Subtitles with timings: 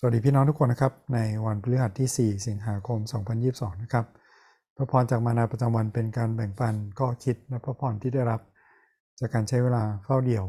[0.00, 2.98] สวัสดีพี่น้องทุกคนนะครับ ในวันพฤหัสที่ 4 สิงหาคม
[3.40, 4.06] 2022 นะครับ
[4.76, 8.40] พระพรจากมานาประจำวันเป็นการแบ่งปันข้อคิดและพระพรที่ได้รับ
[9.18, 10.44] จากการใช้เวลาเฝ้าเดี่ยว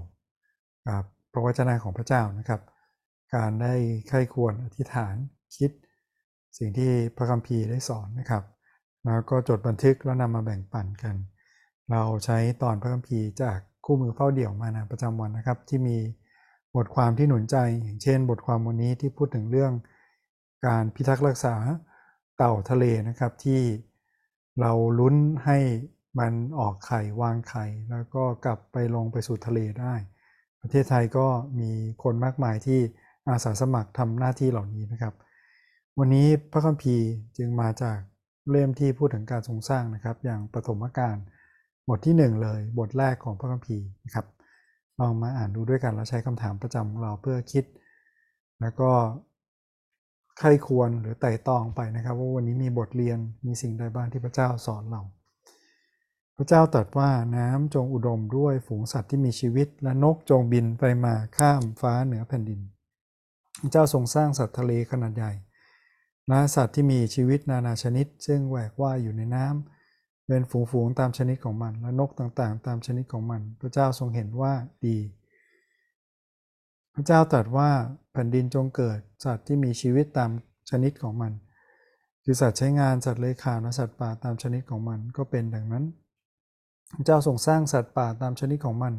[0.88, 2.62] กับพระวจนะของพระเจ้านะครับ
[3.36, 3.73] การได้
[4.09, 5.16] ใคร่ควรอธิษฐาน
[5.57, 5.71] คิด
[6.57, 8.43] สิ่งที่พระคัมภีร์ได้สอนนะครับ
[9.05, 11.16] แล้วก็จดบันทึกแล้วนำมาแบ่งปันกัน
[11.91, 15.97] เราใช้ตอนพระคัมภีร์จากคู่มือเฝ้าเดี่ยวมานาประจำวันนะครับ ที่มี
[16.76, 19.73] บทความที่หนุนใจอย่างเช่น บทความวันนี้ที่พูดถึงเรื่อง
[20.68, 21.55] การพิทักษ์รักษา
[22.38, 23.62] เต่าทะเลนะครับที่
[24.60, 25.16] เราลุ้น
[25.46, 25.58] ให้
[26.20, 29.94] มันออกไข่วางไข่ แล้วก็กลับไปลงไปสู่ทะเลได้
[30.62, 31.27] ประเทศไทยก็
[31.60, 31.72] มี
[32.04, 32.80] คนมากมายที่
[33.30, 35.13] อาสาสมัครทำหน้าที่เหล่านี้นะครับ
[35.99, 37.05] วันนี้พระคัมภีร์
[37.38, 37.99] จึงมาจาก
[38.49, 41.18] เล่มที่พูดถึงการทรงสร้างนะครับ อย่างปฐมกาล
[41.90, 44.26] บทที่ 1 เลย บทแรกของพระคัมภีร์นะครับ
[44.99, 47.66] ลองมาอ่านดูด้วยกัน แล้วใช้คำถามประจำของเราเพื่อคิด
[48.62, 48.91] แล้วก็
[50.40, 55.01] ใครควรหรือไต่ตองไปนะครับ ว่าวันนี้มีบทเรียนมีสิ่งใดบ้างที่พระเจ้าสอนเรา
[56.37, 62.59] พระเจ้าตรัสว่าน้ำจงอุดมด้วยฝูงสัตว์ที่มีชีวิต และนกจงบินไปมาข้ามฟ้าเหนือแผ่นดิน
[63.62, 65.31] พระเจ้าทรงสร้างสัตว์ทะเลขนาดใหญ่
[66.28, 69.78] และสัตว์ที่มีชีวิตนานาชนิด ซึ่งแหวกว่ายอยู่ในน้ำ
[70.30, 74.53] เป็นฝูงๆตามชนิดของมัน และนกต่างๆ ตามชนิดของมัน พระเจ้าทรงเห็นว่า
[74.86, 74.97] ดี
[76.96, 77.69] พระเจ้าตรัสว่า
[78.12, 80.30] แผ่นดินจงเกิด สัตว์ที่มีชีวิตตาม
[80.69, 81.31] ชนิดของมัน
[82.24, 85.86] คือสัตว์ใช้งานสัตว์เลื้อยคลานและสัตว์ป่าตามชนิดของมันก็เป็นดังนั้น
[86.96, 88.94] พระเจ้าทรงสร้างสัตว์ป่าตามชนิดของมัน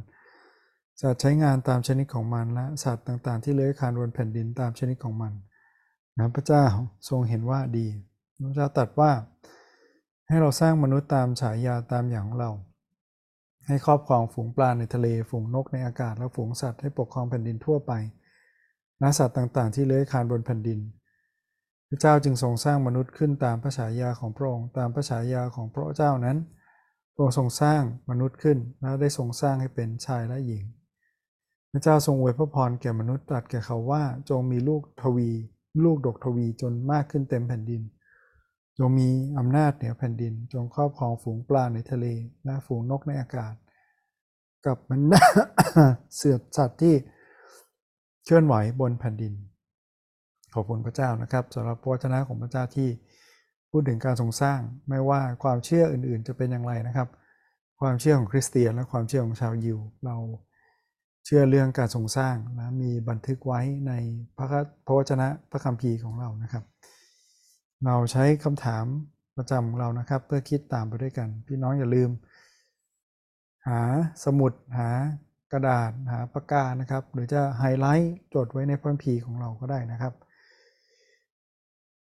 [1.02, 5.32] สัตว์ใช้งานตามชนิดของมันและสัตว์ต่างๆ ที่เลื้อยคลานบนแผ่นดินตามชนิดของมัน
[6.18, 6.64] นะพระเจ้า
[7.08, 7.86] ทรงเห็นว่าดี
[8.48, 9.10] พระเจ้าตรัสว่า
[10.30, 12.50] ให้เราสร้างมนุษย์ตามฉายาตามอย่างของเรา
[13.66, 17.92] ให้ครอบครองฝูงปลาในทะเล ฝูงนกในอากาศ และฝูงสัตว์ให้ปกครองแผ่นดินทั่วไป
[19.02, 20.78] นสัตว์ต่างๆ ที่เลื้อยคลานบนแผ่นดิน
[21.88, 26.38] พระเจ้าจึงทรงสร้างมนุษย์ขึ้นตามพระฉายาของพระองค์ ตามพระฉายาของพระเจ้านั้น
[27.14, 30.64] พระองค์ทรงสร้างมนุษย์ขึ้น และได้ทรงสร้างให้เป็นชายและหญิง
[31.72, 35.30] พระเจ้าทรงอวยพระพรแก่มนุษย์ตรัสแก่เขาว่าจงมีลูกทวี
[35.84, 37.82] ลูกดกทวีจนมากขึ้นเต็มแผ่นดิน
[38.82, 39.08] จงมี
[39.38, 42.06] อำนาจเหนือแผ่นดิน จงครอบครองฝูงปลาในทะเล
[42.44, 43.54] และฝูงนกในอากาศ
[44.66, 45.00] กับมัน
[46.16, 46.94] เสือสัตว์ที่
[48.24, 49.32] เคลื่อนไหวบนแผ่นดิน
[50.54, 52.88] ขอบคุณพระเจ้านะครับสำหรับพระวจนะของพระเจ้าที่
[53.70, 57.08] พูดถึงการทรงสร้าง ไม่ว่าความเชื่ออื่นๆ จะเป็นอย่างไรนะครับ
[57.80, 60.16] ความเชื่อของคริสเตียนและความเชื่อของชาวยิวเรา
[61.26, 63.92] เชื่อเรื่องการทรงสร้างและมีบันทึกไว้ใน
[64.36, 64.46] พระ
[64.86, 66.64] พระวจนะพระคัมภีร์ของเรานะครับ
[67.86, 68.84] เราใช้คำถาม
[69.36, 72.10] ประจำของเรานะครับ เพื่อคิดตามไปด้วยกัน พี่น้องอย่าลืม
[73.68, 73.80] หา
[74.24, 74.90] สมุดหา
[75.52, 80.14] กระดาษหาปากกานะครับ หรือจะไฮไลท์จดไว้ในพระคัมภีของเราก็ได้นะครับ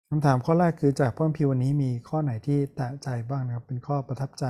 [0.09, 4.45] คำถามข้อแรกคือจากพระคัมภีวันนี้มีข้อไหนที่แตะใจบ้างนะครับ เป็นข้อประทับใจ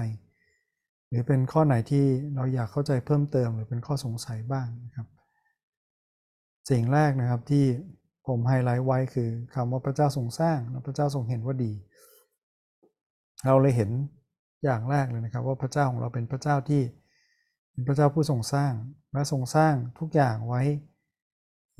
[1.08, 2.04] หรือเป็นข้อไหนที่
[2.34, 5.06] เราอยากเข้าใจเพิ่มเติม หรือเป็นข้อสงสัยบ้างนะครับ
[6.70, 7.64] สิ่งแรกนะครับที่
[8.26, 11.72] ผมไฮไลท์ไว้คือคำว่าพระเจ้าทรงสร้างและพระเจ้าทรงเห็นว่าดี
[13.46, 13.90] เราเลยเห็น
[14.64, 16.82] อย่างแรกเลยนะครับ ว่าพระเจ้าของเราเป็นพระเจ้าที่
[17.70, 18.72] เป็นพระเจ้าผู้ทรงสร้าง
[19.12, 20.62] และทรงสร้างทุกอย่างไว้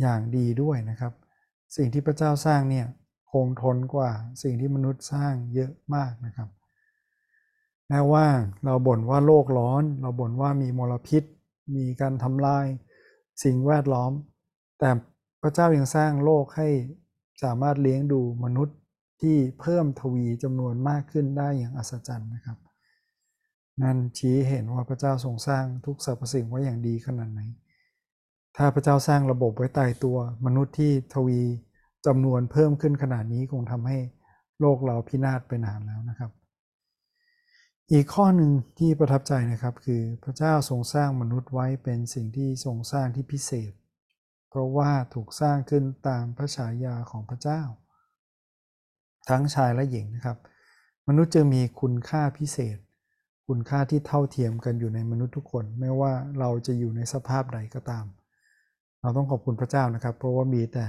[0.00, 1.12] อย่างดีด้วยนะครับ
[1.76, 2.86] สิ่งที่พระเจ้าสร้างเนี่ย
[3.32, 4.10] คงทนกว่า
[4.42, 6.48] สิ่งที่มนุษย์สร้างเยอะมากนะครับ
[7.88, 8.26] แม้ว่า
[8.64, 11.22] เราบ่นว่าโลกร้อน เราบ่นว่ามีมลพิษ
[11.76, 12.66] มีการทำลาย
[13.44, 14.12] สิ่งแวดล้อม
[14.78, 14.90] แต่
[15.46, 16.68] พระเจ้ายังสร้างโลกให้
[17.42, 18.76] สามารถเลี้ยงดูมนุษย์
[19.22, 22.58] ที่เพิ่มทวีจำนวนมากขึ้นได้อย่างอัศจรรย์นะครับ
[23.82, 27.40] นั่นชี้เห็นว่าพระเจ้าทรงสร้างทุกสรรพสิ่งไว้อย่างดีขนาดไหน
[28.56, 31.40] ถ้าพระเจ้าสร้างระบบไว้ตายตัว มนุษย์ที่ทวี
[32.06, 33.98] จำนวนเพิ่มขึ้นขนาดนี้คงทำให้
[34.60, 36.30] โลกเราพินาศไปนานแล้วนะครับ
[37.92, 43.72] อีกข้อหนึ่งที่ประทับใจนะครับคือพระเจ้าทรงสร้างมนุษย์ไว้เป็นสิ่งที่ทรงสร้างที่พิเศษ
[44.54, 47.60] เพราะว่าถูกสร้างขึ้นตามพระฉายาของพระเจ้า
[49.28, 50.38] ทั้งชายและหญิงนะครับ
[51.08, 52.78] มนุษย์จะมีคุณค่าพิเศษ
[53.48, 58.06] คุณค่าที่เท่าเทียมกันอยู่ในมนุษย์ทุกคน ไม่ว่าเราจะอยู่ในสภาพใดก็ตาม
[59.00, 60.86] เราต้องขอบคุณพระเจ้านะครับ เพราะว่ามีแต่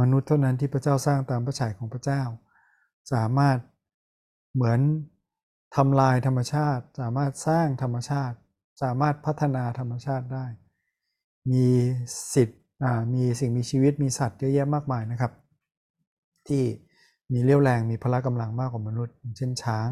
[0.00, 2.22] มนุษย์เท่านั้นที่พระเจ้าสร้างตามพระฉายของพระเจ้า
[3.12, 3.58] สามารถ
[4.54, 4.80] เหมือน
[5.76, 8.36] ทำลายธรรมชาติ สามารถสร้างธรรมชาติ
[8.82, 10.46] สามารถพัฒนาธรรมชาติได้
[11.50, 11.66] มี
[12.34, 12.59] สิทธิ
[13.14, 15.32] มีสิ่งมีชีวิตมีสัตว์เยอะแยะมากมายนะครับ
[16.48, 16.62] ที่
[17.32, 19.88] มีเรี่ยวแรงมีพละกำลังมากกว่ามนุษย์ เช่นช้าง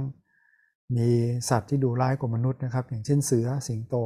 [0.96, 1.08] มี
[1.50, 3.96] สัตว์ที่ดูร้ายกว่ามนุษย์นะครับ อย่างเช่นเสือสิงโต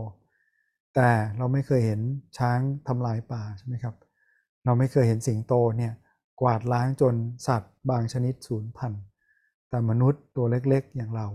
[0.95, 2.01] แต่เราไม่เคยเห็น
[2.39, 2.59] ช้าง
[2.89, 3.95] ทำลายป่าใช่ไหมครับ
[4.65, 5.93] เราไม่เคยเห็นสิงโตเนี่ย
[6.41, 7.15] กวาดล้างจน
[7.47, 9.03] สัตว์บางชนิดสูญพันธุ์
[9.69, 11.27] แต่มนุษย์ตัวเล็กๆ อย่างเรา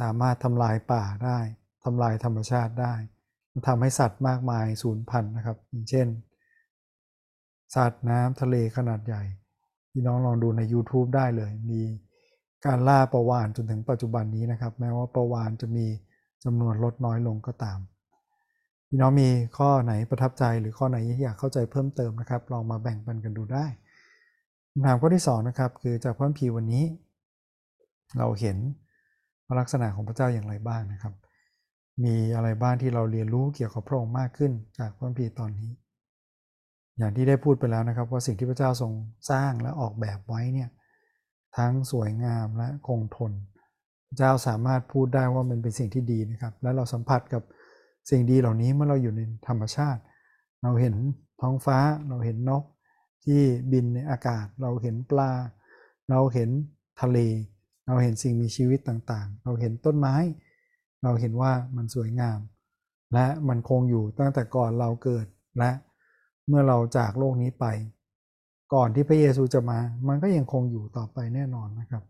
[0.00, 1.38] สามารถทำลายป่าได้
[1.84, 2.94] ทำลายธรรมชาติได้
[3.68, 6.06] ทำให้สัตว์มากมายสูญพันธุ์นะครับ อย่างเช่น
[7.74, 9.22] สัตว์น้ำทะเลขนาดใหญ่
[9.92, 11.80] พี่น้องลองดูใน YouTube ได้เลย มี
[12.66, 15.86] การล่าประวานจนถึงปัจจุบันนี้นะครับ แม้ว่าประวานจะมี
[16.44, 17.78] จำนวนลดน้อยลงก็ตาม
[18.88, 19.28] พี่น้องมี
[19.58, 23.66] ข้อไหนประทับใจหรือข้อไหนอยากเข้าใจเพิ่มเติมนะครับ ลองมาแบ่งปันกันดูได้
[24.72, 26.84] คำถามข้อที่2นะครับคือจากพระคัมภีวันนี้
[28.18, 28.56] เราเห็น
[29.60, 31.14] ลักษณะของพระเจ้าอย่างไรบ้างนะครับ
[32.04, 35.70] มีอะไรบ้างที่เราเรียนรู้เกี่ยวกับพระองค์มากขึ้นจากพระคัมภีตอนนี้
[37.00, 38.92] อย่างที่ได้พูดไปแล้วนะครับ ว่าสิ่งที่พระเจ้าทรง
[39.30, 40.68] สร้างและออกแบบไว้เนี่ย
[41.58, 43.32] ทั้งสวยงามและคงทน
[44.08, 47.42] พระเจ้าสามารถพูดได้ว่ามันเป็นสิ่งที่ดีนะครับ และเราสัมผัสกับ
[48.10, 50.00] สิ่งดีเหล่านี้เมื่อเราอยู่ในธรรมชาติ
[50.62, 50.94] เราเห็น
[51.40, 52.64] ท้องฟ้า เราเห็นนก
[53.24, 53.42] ที่
[53.72, 55.30] บินในอากาศ เราเห็นปลา
[56.10, 56.50] เราเห็น
[57.00, 57.18] ทะเล
[57.86, 60.16] เราเห็นสิ่งมีชีวิตต่างๆ เราเห็นต้นไม้
[61.02, 62.38] เราเห็นว่ามันสวยงาม
[63.14, 65.26] และมันคงอยู่ตั้งแต่ก่อนเราเกิด
[65.58, 65.70] และ
[66.50, 67.66] เมื่อเราจากโลกนี้ไป
[68.74, 72.02] ก่อนที่พระเยซูจะมา มันก็ยังคงอยู่ต่อไปแน่นอนนะครับ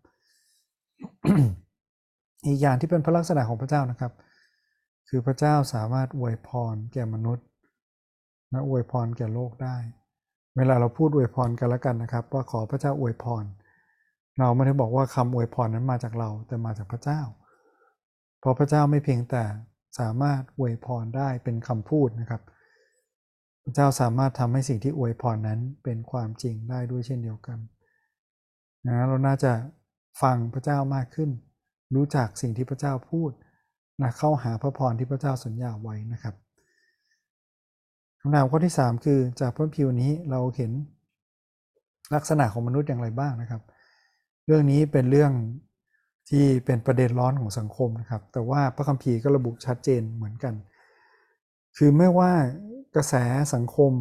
[2.46, 4.12] อีกอย่างที่เป็นพระลักษณะของพระเจ้านะครับ
[5.08, 7.46] คือพระเจ้าสามารถอวยพรแก่มนุษย์
[8.50, 9.76] และอวยพรแก่โลกได้
[10.56, 13.44] เวลาเราพูดอวยพรกันแล้วกันนะครับ ว่าขอพระเจ้าอวยพร
[14.38, 17.20] เราไม่ได้บอกว่าคำอวยพรนั้นมาจากเราแต่มาจากพระเจ้า
[18.40, 19.44] เพราะพระเจ้าไม่เพียงแต่
[19.98, 22.42] สามารถอวยพรได้เป็นคำพูดนะครับ
[23.64, 27.58] พระเจ้าสามารถทำให้สิ่งที่อวยพรนั้นเป็นความจริงได้ด้วยเช่นเดียวกัน
[28.86, 29.52] นะเราน่าจะ
[30.22, 31.30] ฟังพระเจ้ามากขึ้น
[31.96, 33.30] รู้จักสิ่งที่พระเจ้าพูด
[34.02, 36.34] นะเข้าหาพระพรที่พระเจ้าสัญญาไว้นะครับ
[38.20, 40.72] คำถามข้อที่ 3 คือจากพระพิวนี้เราเห็น
[42.14, 43.62] ลักษณะของมนุษย์อย่างไรบ้างนะครับ
[44.46, 45.32] เรื่องนี้เป็นเรื่อง
[46.30, 50.54] ที่เป็นประเด็นร้อนของสังคมนะครับ แต่ว่าพระคัมภีร์ก็ระบุชัดเจนเหมือนกัน
[51.76, 52.32] คือไม่ว่า
[52.94, 53.14] กระแส
[53.54, 53.92] สังคม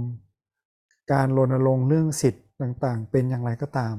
[1.12, 3.96] การรณรงค์เรื่องสิทธิ์ต่างๆ เป็นอย่างไรก็ตาม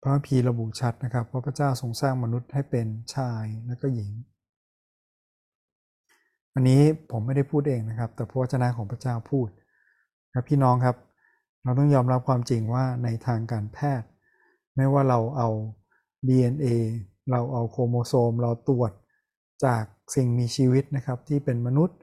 [0.00, 4.10] พระคัมภีร์ระบุชัดนะครับว่าพระเจ้าทรงสร้างมนุษย์ให้เป็นชายและก็หญิง
[6.54, 9.48] อันนี้ผมไม่ได้พูดเองนะครับ แต่พระวจนะของพระเจ้าพูด
[10.34, 10.96] ครับพี่น้องครับ
[11.62, 14.08] เราต้องยอมรับความจริงว่าในทางการแพทย์
[14.76, 15.48] ไม่ว่าเราเอา
[16.28, 16.66] DNA
[17.30, 18.92] เราเอาโครโมโซมเราตรวจ
[19.64, 19.84] จาก
[20.14, 21.98] สิ่งมีชีวิตนะครับที่เป็นมนุษย์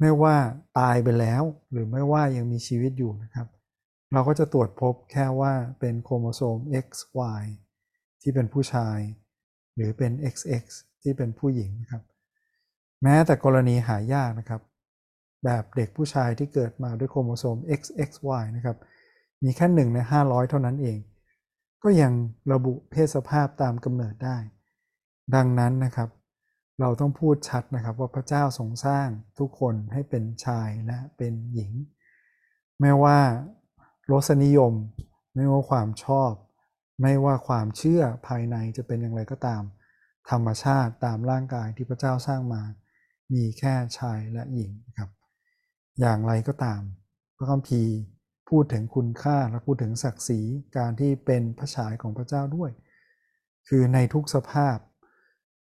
[0.00, 0.36] ไม่ว่า
[0.78, 3.46] ตายไปแล้ว หรือไม่ว่ายังมีชีวิตอยู่นะครับ
[4.12, 7.42] เราก็จะตรวจพบแค่ว่าเป็นโครโมโซม XY
[8.22, 8.98] ที่เป็นผู้ชาย
[9.74, 10.64] หรือเป็น XX
[11.02, 12.02] ที่เป็นผู้หญิงนะครับ
[13.02, 14.60] แม้แต่กรณีหายากนะครับ
[15.44, 18.76] แบบเด็กผู้ชายที่เกิดมาด้วยโครโมโซม XXY นะครับ
[19.42, 20.98] มีแค่หนึ่งใน 500 เท่านั้นเอง
[21.82, 22.12] ก็ยัง
[22.52, 24.36] ระบุเพศสภาพตามกำเนิดได้
[25.34, 26.08] ดังนั้นนะครับ
[26.80, 29.08] เราต้องพูดชัดนะครับว่าพระเจ้าทรงสร้าง
[29.38, 31.72] ทุกคนให้เป็นชายและเป็นหญิง
[32.80, 33.18] ไม่ว่า
[34.10, 34.72] รสนิยม
[35.34, 36.32] ไม่ว่าความชอบ
[37.02, 39.62] ไม่ว่าความเชื่อภายในจะเป็นอย่างไรก็ตาม
[40.30, 42.62] ธรรมชาติตามร่างกายที่พระเจ้าสร้างมา
[43.34, 45.10] มีแค่ชายและหญิงครับ
[46.00, 46.80] อย่างไรก็ตาม
[47.36, 47.92] พระคัมภีร์
[48.48, 50.40] พูดถึงคุณค่าและพูดถึงศักดิ์ศรี
[50.76, 52.70] การที่เป็นพระฉายของพระเจ้าด้วย
[53.68, 54.76] คือในทุกสภาพ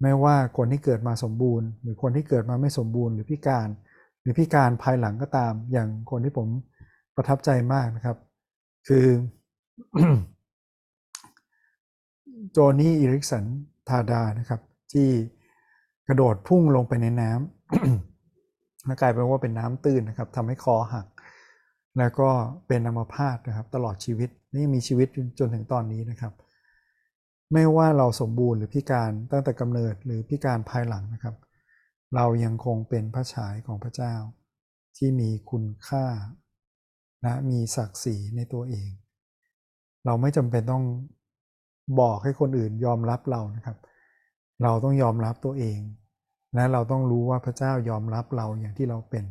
[0.02, 3.68] ไม่ว่าคนที่เกิดมาสมบูรณ์ หรือคนที่เกิดมาไม่สมบูรณ์หรือพิการ
[4.20, 6.48] หรือพิการภายหลังก็ตาม อย่างคนที่ผม
[7.16, 8.16] ประทับใจมากนะครับ
[8.88, 9.06] คือ
[12.50, 13.44] โจนี่อิริกสัน
[13.88, 14.60] ทาดานะครับ
[14.92, 15.08] ที่
[16.08, 21.06] กระโดดพุ่งลงไปในน้ำแล้วกลายเป็นว่าเป็นน้ำตื้นนะครับทำให้คอหัก
[21.98, 22.28] แล้วก็
[22.66, 26.32] เป็นอัมพาตนะครับ ตลอดชีวิตนี่มีชีวิตจนถึงตอนนี้นะครับ
[27.52, 31.36] ไม่ว่าเราสมบูรณ์หรือพิการตั้งแต่กำเนิดหรือพิการภายหลังนะครับ
[32.14, 34.14] เรายังคงเป็นพระฉายของพระเจ้า
[34.96, 36.06] ที่มีคุณค่า
[37.22, 38.90] และมีศักดิ์ศรีในตัวเอง
[40.04, 40.84] เราไม่จำเป็นต้อง
[42.00, 43.76] บอกให้คนอื่นยอมรับเรานะครับ
[44.62, 45.78] เราต้องยอมรับตัวเอง
[46.54, 49.24] และเราต้องรู้ว่าพระเจ้ายอมรับเราอย่างที่เราเป็น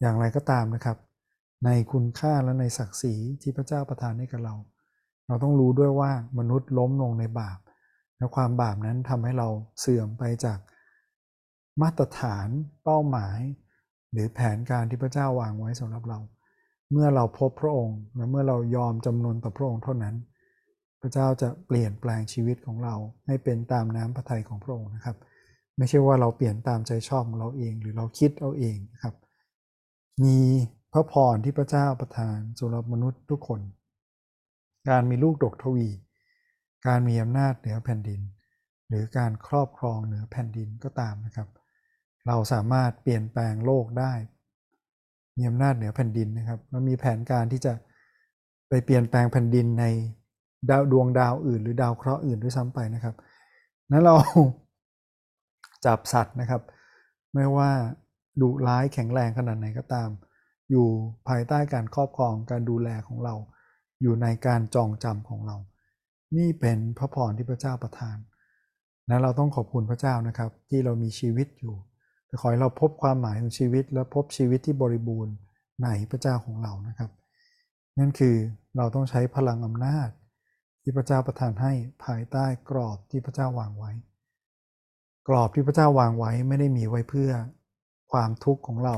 [0.00, 0.98] อย่างไรก็ตามนะครับ
[1.64, 4.54] ในคุณค่าและในศักดิ์ศรีที่พระเจ้าประทานให้กับเรา
[5.26, 7.58] เราต้องรู้ด้วยว่ามนุษย์ล้มลงในบาป
[8.16, 9.48] และความบาปนั้นทำให้เรา
[9.80, 10.58] เสื่อมไปจาก
[11.82, 12.48] มาตรฐาน
[12.84, 13.38] เป้าหมาย
[14.12, 16.18] หรือแผนการที่พระเจ้าวางไว้สำหรับเรา
[16.90, 20.14] เมื่อเราพบพระองค์ และเมื่อเรายอมจำนนต่อพระองค์เท่านั้น
[21.00, 22.94] พระเจ้าจะเปลี่ยนแปลงชีวิตของเรา
[23.26, 25.16] ให้เป็นตามน้ำพระทัยของพระองค์นะครับ
[25.76, 29.14] ไม่ใช่ว่าเราเปลี่ยนตามใจชอบของเราเอง หรือเราคิดเอาเองนะครับ
[30.24, 30.38] มี
[30.92, 33.60] พระพรที่พระเจ้าประทานสำหรับมนุษย์ทุกคน
[34.88, 35.88] การมีลูกดกทวี
[36.86, 38.20] การมีอำนาจเหนือแผ่นดิน
[38.88, 41.48] หรือการครอบครองเหนือแผ่นดินก็ตามนะครับ
[42.26, 44.12] เราสามารถเปลี่ยนแปลงโลกได้
[45.36, 47.72] มีอำนาจเหนือแผ่นดินนะครับมันมีแผนการที่จะ
[48.68, 49.84] ไปเปลี่ยนแปลงแผ่นดินใน
[50.70, 53.14] ดาวดวงดาวอื่น หรือดาวเคราะห์อื่นด้วยซ้ำไปนะครับ
[53.90, 54.14] นั้นเรา
[55.86, 56.62] จับสัตว์นะครับ
[57.34, 57.70] ไม่ว่า
[58.40, 60.08] ดุร้ายแข็งแรงขนาดไหนก็ตาม
[60.70, 60.86] อยู่
[61.28, 63.34] ภายใต้การครอบครองการดูแลของเรา
[64.02, 65.56] อยู่ในการจองจำของเรา
[66.36, 68.16] นี่เป็นพระพรที่พระเจ้าประทาน
[69.08, 71.74] นะเราต้องขอบคุณพระเจ้านะครับ ที่เรามีชีวิตอยู่
[72.40, 75.34] ขอให้เราพบความหมายของชีวิตและพบชีวิตที่บริบูรณ์
[75.82, 77.10] ในพระเจ้าของเรานะครับ
[77.98, 78.36] นั่นคือ
[78.76, 80.08] เราต้องใช้พลังอำนาจ
[80.82, 81.72] ที่พระเจ้าประทานให้
[82.04, 83.92] ภายใต้กรอบที่พระเจ้าวางไว้
[85.28, 87.30] กรอบที่พระเจ้าวางไว้ไม่ได้มีไว้เพื่อ
[88.12, 88.96] ความทุกข์ของเรา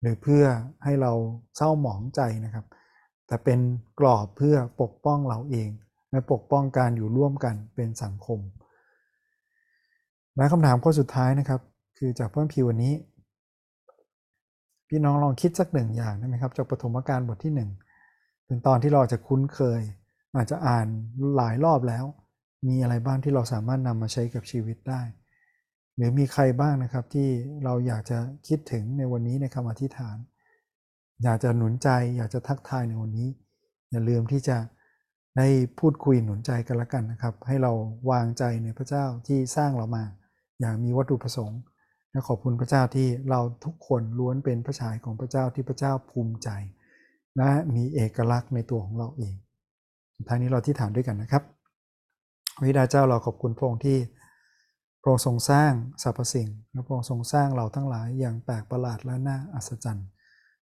[0.00, 0.44] หรือเพื่อ
[0.84, 1.12] ให้เรา
[1.56, 2.66] เศร้าหมองใจนะครับ
[3.30, 3.60] แต่เป็น
[4.00, 5.70] กรอบเพื่อปกป้องเราเอง
[6.10, 8.40] และปกป้องการอยู่ร่วมกันเป็นสังคม
[10.36, 11.60] และคำถามข้อสุดท้ายนะครับ
[11.98, 12.94] คือจากพระคัมภีวันนี้
[14.88, 17.70] พี่น้องลองคิดสักหนึ่งอย่างได้ไหมครับ จากปฐมกาลบทที่หนึ่ง
[18.46, 19.80] เป็นตอนที่เราจะคุ้นเคย
[20.36, 20.86] อาจจะอ่าน
[21.36, 22.04] หลายรอบแล้ว
[22.68, 25.02] มีอะไรบ้างที่เราสามารถนำมาใช้กับชีวิตได้
[25.96, 27.28] หรือมีใครบ้างนะครับที่
[27.64, 28.18] เราอยากจะ
[28.48, 30.16] คิดถึงในวันนี้ในคำอธิษฐาน
[31.22, 33.28] อยากจะหนุนใจอยากจะทักทายในวันนี้
[33.90, 34.56] อย่าลืมที่จะ
[35.38, 35.48] ได้
[35.78, 37.72] พูดคุยหนุนใจกันละกันนะครับ ให้เรา
[38.10, 40.04] วางใจในพระเจ้าที่สร้างเรามา
[40.60, 41.60] อย่างมีวัตถุประสงค์
[42.10, 46.48] และขอบคุณพระเจ้าที่เราทุกคนล้วนเป็นพระฉายของพระเจ้าที่พระเจ้าภูมิใจ
[47.36, 49.34] และมีเอกลักษณ์ในตัวของเราเอง
[50.28, 51.42] ท้ายนี้เราที่ฐานด้วยกันนะครับ
[52.62, 53.98] วิดาเจ้าเราขอบคุณพระองค์ที่
[55.02, 55.72] พระองค์ทรงสร้าง
[56.02, 60.08] สรรพสิ่งและพระองค์ทรงสร้างเราทั้งหลายอย่างแปลกประหลาดและน่าอัศจรรย์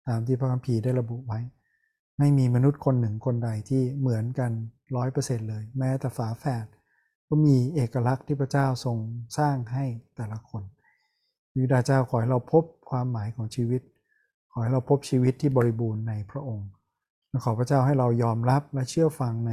[0.08, 1.40] ตามที่พระคัมภีร์ได้ระบุไว้
[2.20, 4.52] ไม่มีมนุษย์คนหนึ่งคนใดที่เหมือนกัน
[4.96, 6.66] ร้อยเปอร์เซ็นต์เลย แม้แต่ฝาแฝด
[7.28, 8.98] ก็มีเอกลักษณ์ที่พระเจ้าทรง
[9.38, 9.86] สร้างให้
[10.16, 10.64] แต่ละคน
[11.58, 13.82] วิดาเจ้าขอให้เราพบความหมายของชีวิต
[14.52, 16.70] ขอให้เราพบชีวิตที่บริบูรณ์ในพระองค์
[17.30, 19.52] และขอพระเจ้าให้เรายอมรับและเชื่อฟังใน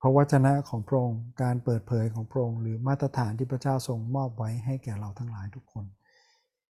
[0.00, 5.84] พระวจนะของพระองค์ การเปิดเผยของพระองค์หรือมาตรฐานที่พระเจ้าทรงมอบไว้ให้แก่เราทั้งหลายทุกคน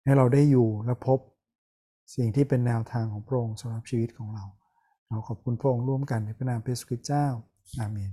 [0.04, 1.20] ให้เราได้อยู่และพบ
[2.16, 4.46] สิ่งที่เป็นแนวทางของพระองค์สำหรับชีวิตของเรา
[5.08, 7.26] เราขอบคุณพระองค์ร่วมกันในพระนามพระสุคริสต์เจ้า
[7.80, 8.12] อาเมน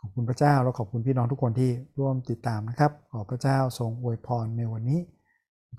[0.00, 5.00] ขอบคุณพระเจ้าและขอบคุณพี่น้องทุกคนที่ร่วมติดตามนะครับ ขอพระเจ้าทรงอวยพรในวันนี้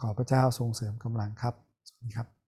[0.01, 1.53] ขอพระเจ้าทรงเสริมกำลังครับ
[1.87, 2.42] สวัสดีครับ